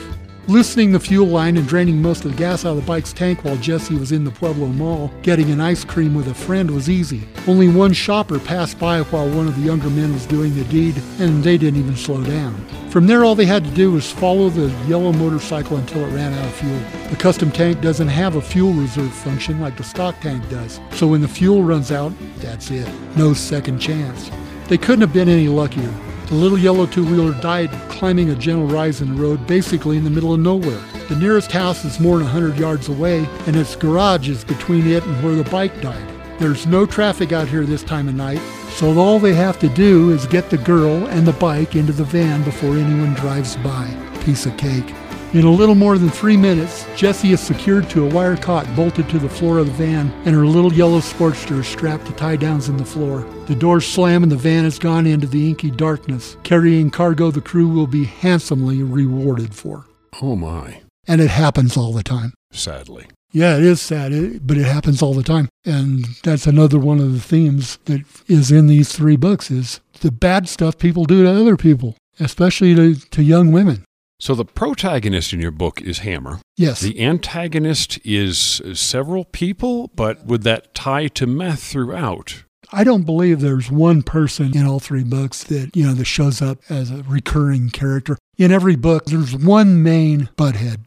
[0.49, 3.45] Loosening the fuel line and draining most of the gas out of the bike's tank
[3.45, 6.91] while Jesse was in the Pueblo Mall getting an ice cream with a friend was
[6.91, 7.27] easy.
[7.47, 11.01] Only one shopper passed by while one of the younger men was doing the deed,
[11.19, 12.55] and they didn't even slow down.
[12.91, 16.33] From there, all they had to do was follow the yellow motorcycle until it ran
[16.35, 16.81] out of fuel.
[17.09, 21.07] The custom tank doesn't have a fuel reserve function like the stock tank does, so
[21.07, 22.89] when the fuel runs out, that's it.
[23.17, 24.31] No second chance.
[24.69, 25.93] They couldn't have been any luckier.
[26.33, 30.05] The little yellow two wheeler died climbing a gentle rise in the road, basically in
[30.05, 30.81] the middle of nowhere.
[31.11, 35.05] The nearest house is more than 100 yards away, and its garage is between it
[35.05, 36.09] and where the bike died.
[36.39, 38.41] There's no traffic out here this time of night,
[38.71, 42.05] so all they have to do is get the girl and the bike into the
[42.05, 43.95] van before anyone drives by.
[44.25, 44.91] Piece of cake.
[45.35, 49.09] In a little more than three minutes, Jessie is secured to a wire cot bolted
[49.09, 52.37] to the floor of the van, and her little yellow Sportster is strapped to tie
[52.37, 53.23] downs in the floor.
[53.47, 57.41] The doors slam and the van has gone into the inky darkness, carrying cargo the
[57.41, 59.87] crew will be handsomely rewarded for.
[60.21, 60.83] Oh my.
[61.07, 62.35] And it happens all the time.
[62.51, 63.07] Sadly.
[63.33, 65.49] Yeah, it is sad, it, but it happens all the time.
[65.65, 70.13] And that's another one of the themes that is in these three books is the
[70.13, 73.87] bad stuff people do to other people, especially to, to young women.
[74.23, 76.39] So the protagonist in your book is Hammer.
[76.57, 76.81] Yes.
[76.81, 82.45] The antagonist is several people, but would that tie to meth throughout?
[82.71, 86.41] I don't believe there's one person in all three books that, you know, that shows
[86.41, 88.17] up as a recurring character.
[88.39, 90.83] In every book, there's one main butthead.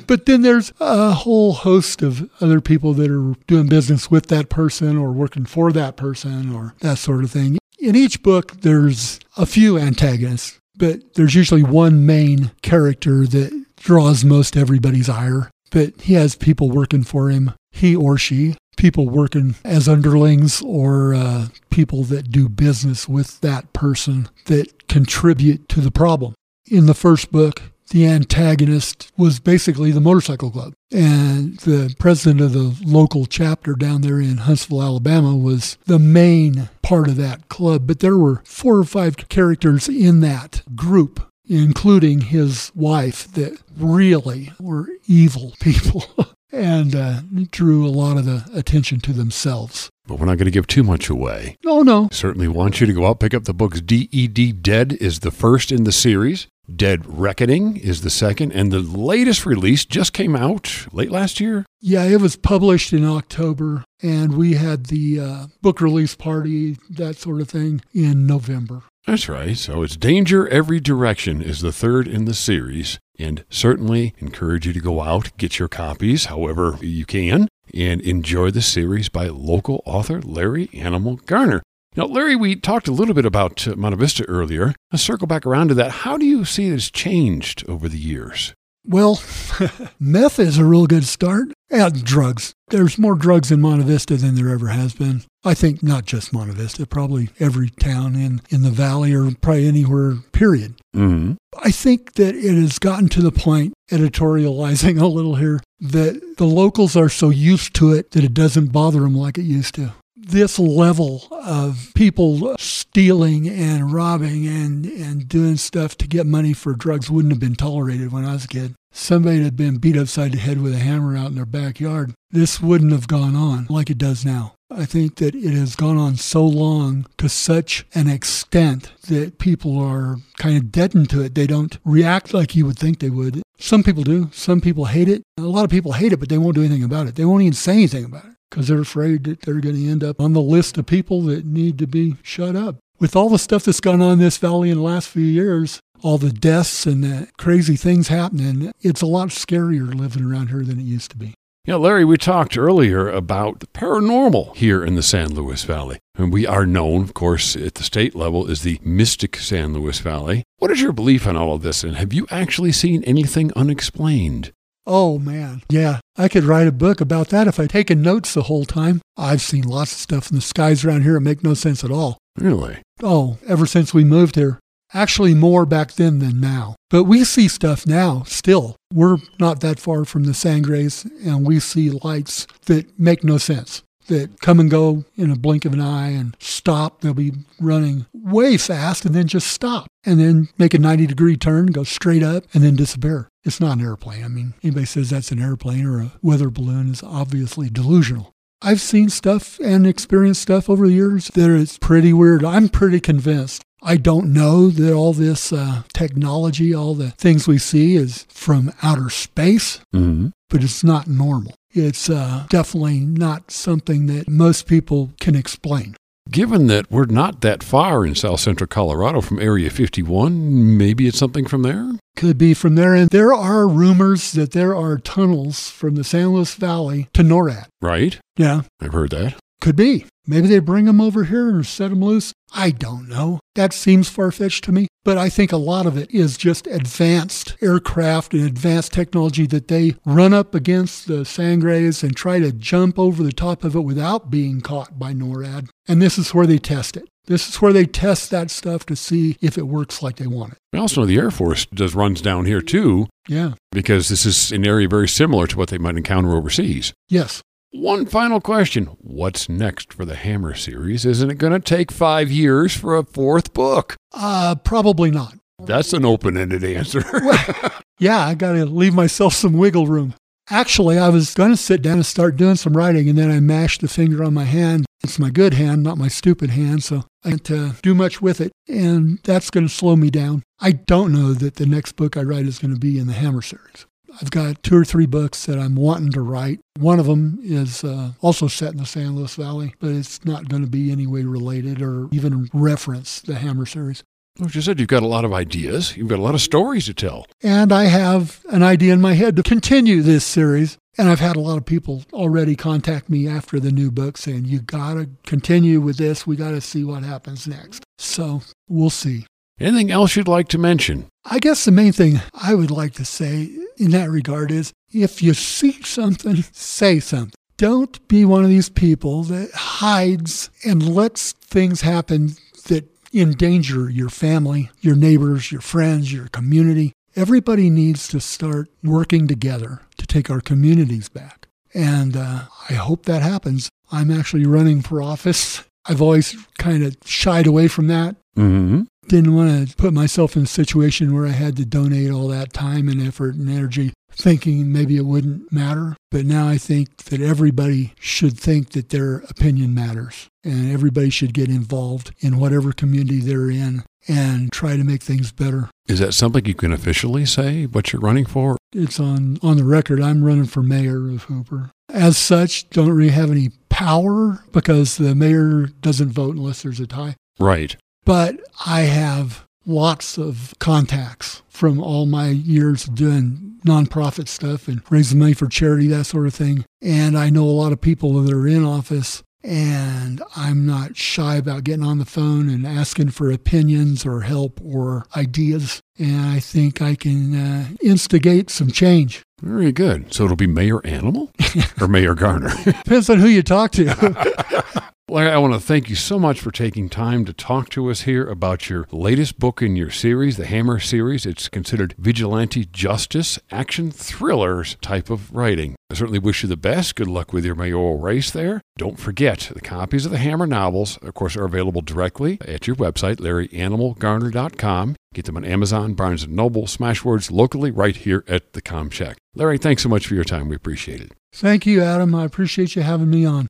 [0.08, 4.48] but then there's a whole host of other people that are doing business with that
[4.48, 7.58] person or working for that person or that sort of thing.
[7.78, 14.24] In each book, there's a few antagonists but there's usually one main character that draws
[14.24, 15.50] most everybody's ire.
[15.70, 21.14] But he has people working for him, he or she, people working as underlings or
[21.14, 26.34] uh, people that do business with that person that contribute to the problem.
[26.70, 30.74] In the first book, the antagonist was basically the motorcycle club.
[30.90, 36.68] And the president of the local chapter down there in Huntsville, Alabama, was the main
[36.82, 37.86] part of that club.
[37.86, 44.52] But there were four or five characters in that group, including his wife, that really
[44.58, 46.04] were evil people.
[46.54, 47.20] and uh,
[47.50, 49.90] drew a lot of the attention to themselves.
[50.06, 51.56] But we're not going to give too much away.
[51.66, 52.08] Oh, no.
[52.12, 53.80] Certainly want you to go out, pick up the books.
[53.80, 56.46] DED Dead is the first in the series.
[56.72, 61.66] Dead Reckoning is the second, and the latest release just came out late last year.
[61.80, 67.16] Yeah, it was published in October, and we had the uh, book release party, that
[67.16, 68.82] sort of thing, in November.
[69.06, 69.56] That's right.
[69.56, 74.72] So it's Danger Every Direction is the third in the series, and certainly encourage you
[74.72, 79.82] to go out, get your copies however you can, and enjoy the series by local
[79.84, 81.62] author Larry Animal Garner.
[81.96, 84.74] Now, Larry, we talked a little bit about uh, Monte Vista earlier.
[84.90, 85.90] Let's circle back around to that.
[85.90, 88.52] How do you see it has changed over the years?
[88.86, 89.22] Well,
[90.00, 91.48] meth is a real good start.
[91.70, 92.52] And drugs.
[92.68, 95.22] There's more drugs in Monte Vista than there ever has been.
[95.44, 99.68] I think not just Monte Vista, probably every town in, in the valley or probably
[99.68, 100.74] anywhere, period.
[100.96, 101.34] Mm-hmm.
[101.62, 106.46] I think that it has gotten to the point, editorializing a little here, that the
[106.46, 109.94] locals are so used to it that it doesn't bother them like it used to
[110.26, 116.74] this level of people stealing and robbing and, and doing stuff to get money for
[116.74, 118.74] drugs wouldn't have been tolerated when I was a kid.
[118.92, 122.14] Somebody had been beat upside the head with a hammer out in their backyard.
[122.30, 124.54] This wouldn't have gone on like it does now.
[124.70, 129.78] I think that it has gone on so long to such an extent that people
[129.78, 131.34] are kind of deadened to it.
[131.34, 133.42] They don't react like you would think they would.
[133.58, 134.30] Some people do.
[134.32, 135.22] Some people hate it.
[135.38, 137.14] A lot of people hate it, but they won't do anything about it.
[137.14, 140.04] They won't even say anything about it because they're afraid that they're going to end
[140.04, 142.76] up on the list of people that need to be shut up.
[143.00, 145.80] With all the stuff that's gone on in this valley in the last few years,
[146.02, 150.62] all the deaths and the crazy things happening, it's a lot scarier living around here
[150.62, 151.34] than it used to be.
[151.64, 155.98] Yeah, Larry, we talked earlier about the paranormal here in the San Luis Valley.
[156.14, 159.98] And we are known, of course, at the state level as the mystic San Luis
[159.98, 160.44] Valley.
[160.58, 161.82] What is your belief on all of this?
[161.82, 164.52] And have you actually seen anything unexplained?
[164.86, 165.62] Oh, man.
[165.68, 169.00] Yeah, I could write a book about that if I'd taken notes the whole time.
[169.16, 171.90] I've seen lots of stuff in the skies around here that make no sense at
[171.90, 172.18] all.
[172.38, 172.78] Really?
[173.02, 174.58] Oh, ever since we moved here.
[174.92, 176.76] Actually, more back then than now.
[176.90, 178.76] But we see stuff now still.
[178.92, 183.82] We're not that far from the Sangres, and we see lights that make no sense
[184.06, 187.00] that come and go in a blink of an eye and stop.
[187.00, 191.36] They'll be running way fast and then just stop and then make a 90 degree
[191.36, 193.28] turn, go straight up, and then disappear.
[193.44, 194.24] It's not an airplane.
[194.24, 198.32] I mean, anybody says that's an airplane or a weather balloon is obviously delusional.
[198.62, 202.44] I've seen stuff and experienced stuff over the years that is pretty weird.
[202.44, 203.62] I'm pretty convinced.
[203.82, 208.72] I don't know that all this uh, technology, all the things we see is from
[208.82, 210.28] outer space, Mm-hmm.
[210.48, 211.54] but it's not normal.
[211.72, 215.96] It's uh, definitely not something that most people can explain.
[216.34, 221.16] Given that we're not that far in south central Colorado from Area 51, maybe it's
[221.16, 221.92] something from there?
[222.16, 222.92] Could be from there.
[222.92, 227.66] And there are rumors that there are tunnels from the San Luis Valley to NORAD.
[227.80, 228.18] Right?
[228.36, 229.36] Yeah, I've heard that.
[229.64, 230.04] Could be.
[230.26, 232.32] Maybe they bring them over here and set them loose.
[232.52, 233.40] I don't know.
[233.54, 234.88] That seems far fetched to me.
[235.04, 239.68] But I think a lot of it is just advanced aircraft and advanced technology that
[239.68, 243.80] they run up against the Sangres and try to jump over the top of it
[243.80, 245.68] without being caught by NORAD.
[245.88, 247.08] And this is where they test it.
[247.26, 250.52] This is where they test that stuff to see if it works like they want
[250.52, 250.58] it.
[250.74, 253.54] I also know the Air Force does runs down here too, Yeah.
[253.72, 256.92] because this is an area very similar to what they might encounter overseas.
[257.08, 257.42] Yes.
[257.74, 261.04] One final question What's next for the Hammer series?
[261.04, 263.96] Isn't it going to take five years for a fourth book?
[264.12, 265.34] Uh, probably not.
[265.58, 267.02] That's an open ended answer.
[268.00, 270.14] Yeah, I got to leave myself some wiggle room.
[270.50, 273.38] Actually, I was going to sit down and start doing some writing, and then I
[273.38, 274.84] mashed the finger on my hand.
[275.04, 278.40] It's my good hand, not my stupid hand, so I can't uh, do much with
[278.40, 280.42] it, and that's going to slow me down.
[280.60, 283.12] I don't know that the next book I write is going to be in the
[283.12, 283.86] Hammer series.
[284.20, 286.60] I've got two or three books that I'm wanting to write.
[286.78, 290.48] One of them is uh, also set in the San Luis Valley, but it's not
[290.48, 294.02] going to be any way related or even reference the Hammer series.
[294.44, 296.86] As you said, you've got a lot of ideas, you've got a lot of stories
[296.86, 297.26] to tell.
[297.42, 300.76] And I have an idea in my head to continue this series.
[300.96, 304.44] And I've had a lot of people already contact me after the new book saying,
[304.44, 306.26] you got to continue with this.
[306.26, 307.84] We got to see what happens next.
[307.98, 309.26] So we'll see.
[309.60, 311.06] Anything else you'd like to mention?
[311.24, 315.22] I guess the main thing I would like to say in that regard is if
[315.22, 317.34] you see something, say something.
[317.56, 322.30] Don't be one of these people that hides and lets things happen
[322.66, 326.92] that endanger your family, your neighbors, your friends, your community.
[327.14, 331.46] Everybody needs to start working together to take our communities back.
[331.72, 333.68] And uh, I hope that happens.
[333.92, 335.62] I'm actually running for office.
[335.84, 338.82] I've always kind of shied away from that Mm-hmm.
[339.08, 342.52] Didn't want to put myself in a situation where I had to donate all that
[342.52, 345.96] time and effort and energy thinking maybe it wouldn't matter.
[346.10, 351.34] But now I think that everybody should think that their opinion matters and everybody should
[351.34, 355.70] get involved in whatever community they're in and try to make things better.
[355.88, 358.56] Is that something you can officially say what you're running for?
[358.72, 360.00] It's on, on the record.
[360.00, 361.70] I'm running for mayor of Hooper.
[361.88, 366.86] As such, don't really have any power because the mayor doesn't vote unless there's a
[366.86, 367.16] tie.
[367.38, 367.76] Right.
[368.04, 374.82] But I have lots of contacts from all my years of doing nonprofit stuff and
[374.90, 376.64] raising money for charity, that sort of thing.
[376.82, 381.36] And I know a lot of people that are in office, and I'm not shy
[381.36, 385.80] about getting on the phone and asking for opinions or help or ideas.
[385.98, 389.22] And I think I can uh, instigate some change.
[389.40, 390.12] Very good.
[390.12, 391.30] So it'll be Mayor Animal
[391.80, 392.50] or Mayor Garner?
[392.64, 394.82] Depends on who you talk to.
[395.06, 398.00] Larry, I want to thank you so much for taking time to talk to us
[398.02, 401.26] here about your latest book in your series, the Hammer series.
[401.26, 405.76] It's considered vigilante justice, action thrillers type of writing.
[405.90, 406.96] I certainly wish you the best.
[406.96, 408.62] Good luck with your mayoral race there.
[408.78, 412.76] Don't forget, the copies of the Hammer novels, of course, are available directly at your
[412.76, 414.96] website, larryanimalgarner.com.
[415.12, 419.18] Get them on Amazon, Barnes & Noble, Smashwords, locally right here at the Com Shack.
[419.34, 420.48] Larry, thanks so much for your time.
[420.48, 421.12] We appreciate it.
[421.34, 422.14] Thank you, Adam.
[422.14, 423.48] I appreciate you having me on.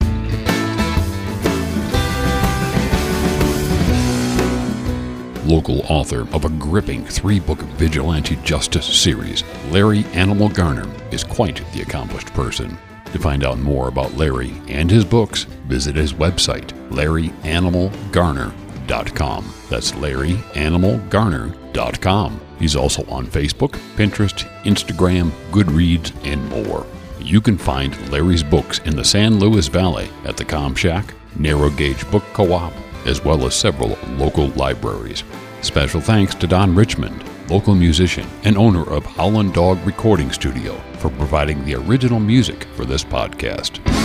[5.47, 11.63] Local author of a gripping three book vigilante justice series, Larry Animal Garner is quite
[11.73, 12.79] the accomplished person.
[13.13, 19.55] To find out more about Larry and his books, visit his website, larryanimalgarner.com.
[19.71, 22.41] That's larryanimalgarner.com.
[22.59, 26.87] He's also on Facebook, Pinterest, Instagram, Goodreads, and more.
[27.21, 31.71] You can find Larry's books in the San Luis Valley at the Com Shack, Narrow
[31.71, 32.73] Gauge Book Co op,
[33.07, 35.25] as well as several local libraries.
[35.63, 41.11] Special thanks to Don Richmond, local musician and owner of Howland Dog Recording Studio, for
[41.11, 44.04] providing the original music for this podcast.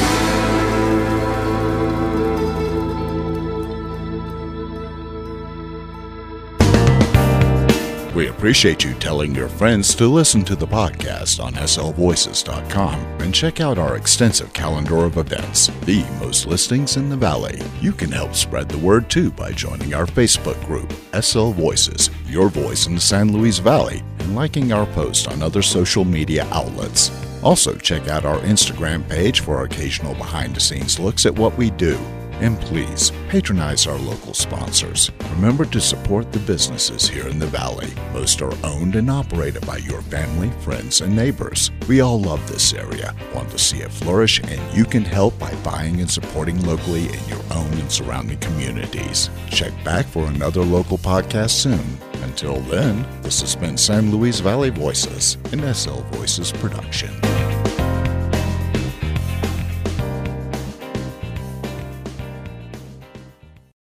[8.20, 13.62] We appreciate you telling your friends to listen to the podcast on slvoices.com and check
[13.62, 17.62] out our extensive calendar of events, the most listings in the Valley.
[17.80, 22.50] You can help spread the word too by joining our Facebook group, SL Voices, Your
[22.50, 27.12] Voice in the San Luis Valley, and liking our posts on other social media outlets.
[27.42, 31.70] Also, check out our Instagram page for occasional behind the scenes looks at what we
[31.70, 31.98] do.
[32.40, 35.12] And please patronize our local sponsors.
[35.32, 37.90] Remember to support the businesses here in the Valley.
[38.14, 41.72] Most are owned and operated by your family, friends, and neighbors.
[41.88, 45.54] We all love this area, want to see it flourish, and you can help by
[45.64, 49.30] buying and supporting locally in your own and surrounding communities.
[49.50, 51.98] Check back for another local podcast soon.
[52.24, 57.12] Until then, this has been San Luis Valley Voices, an SL Voices production.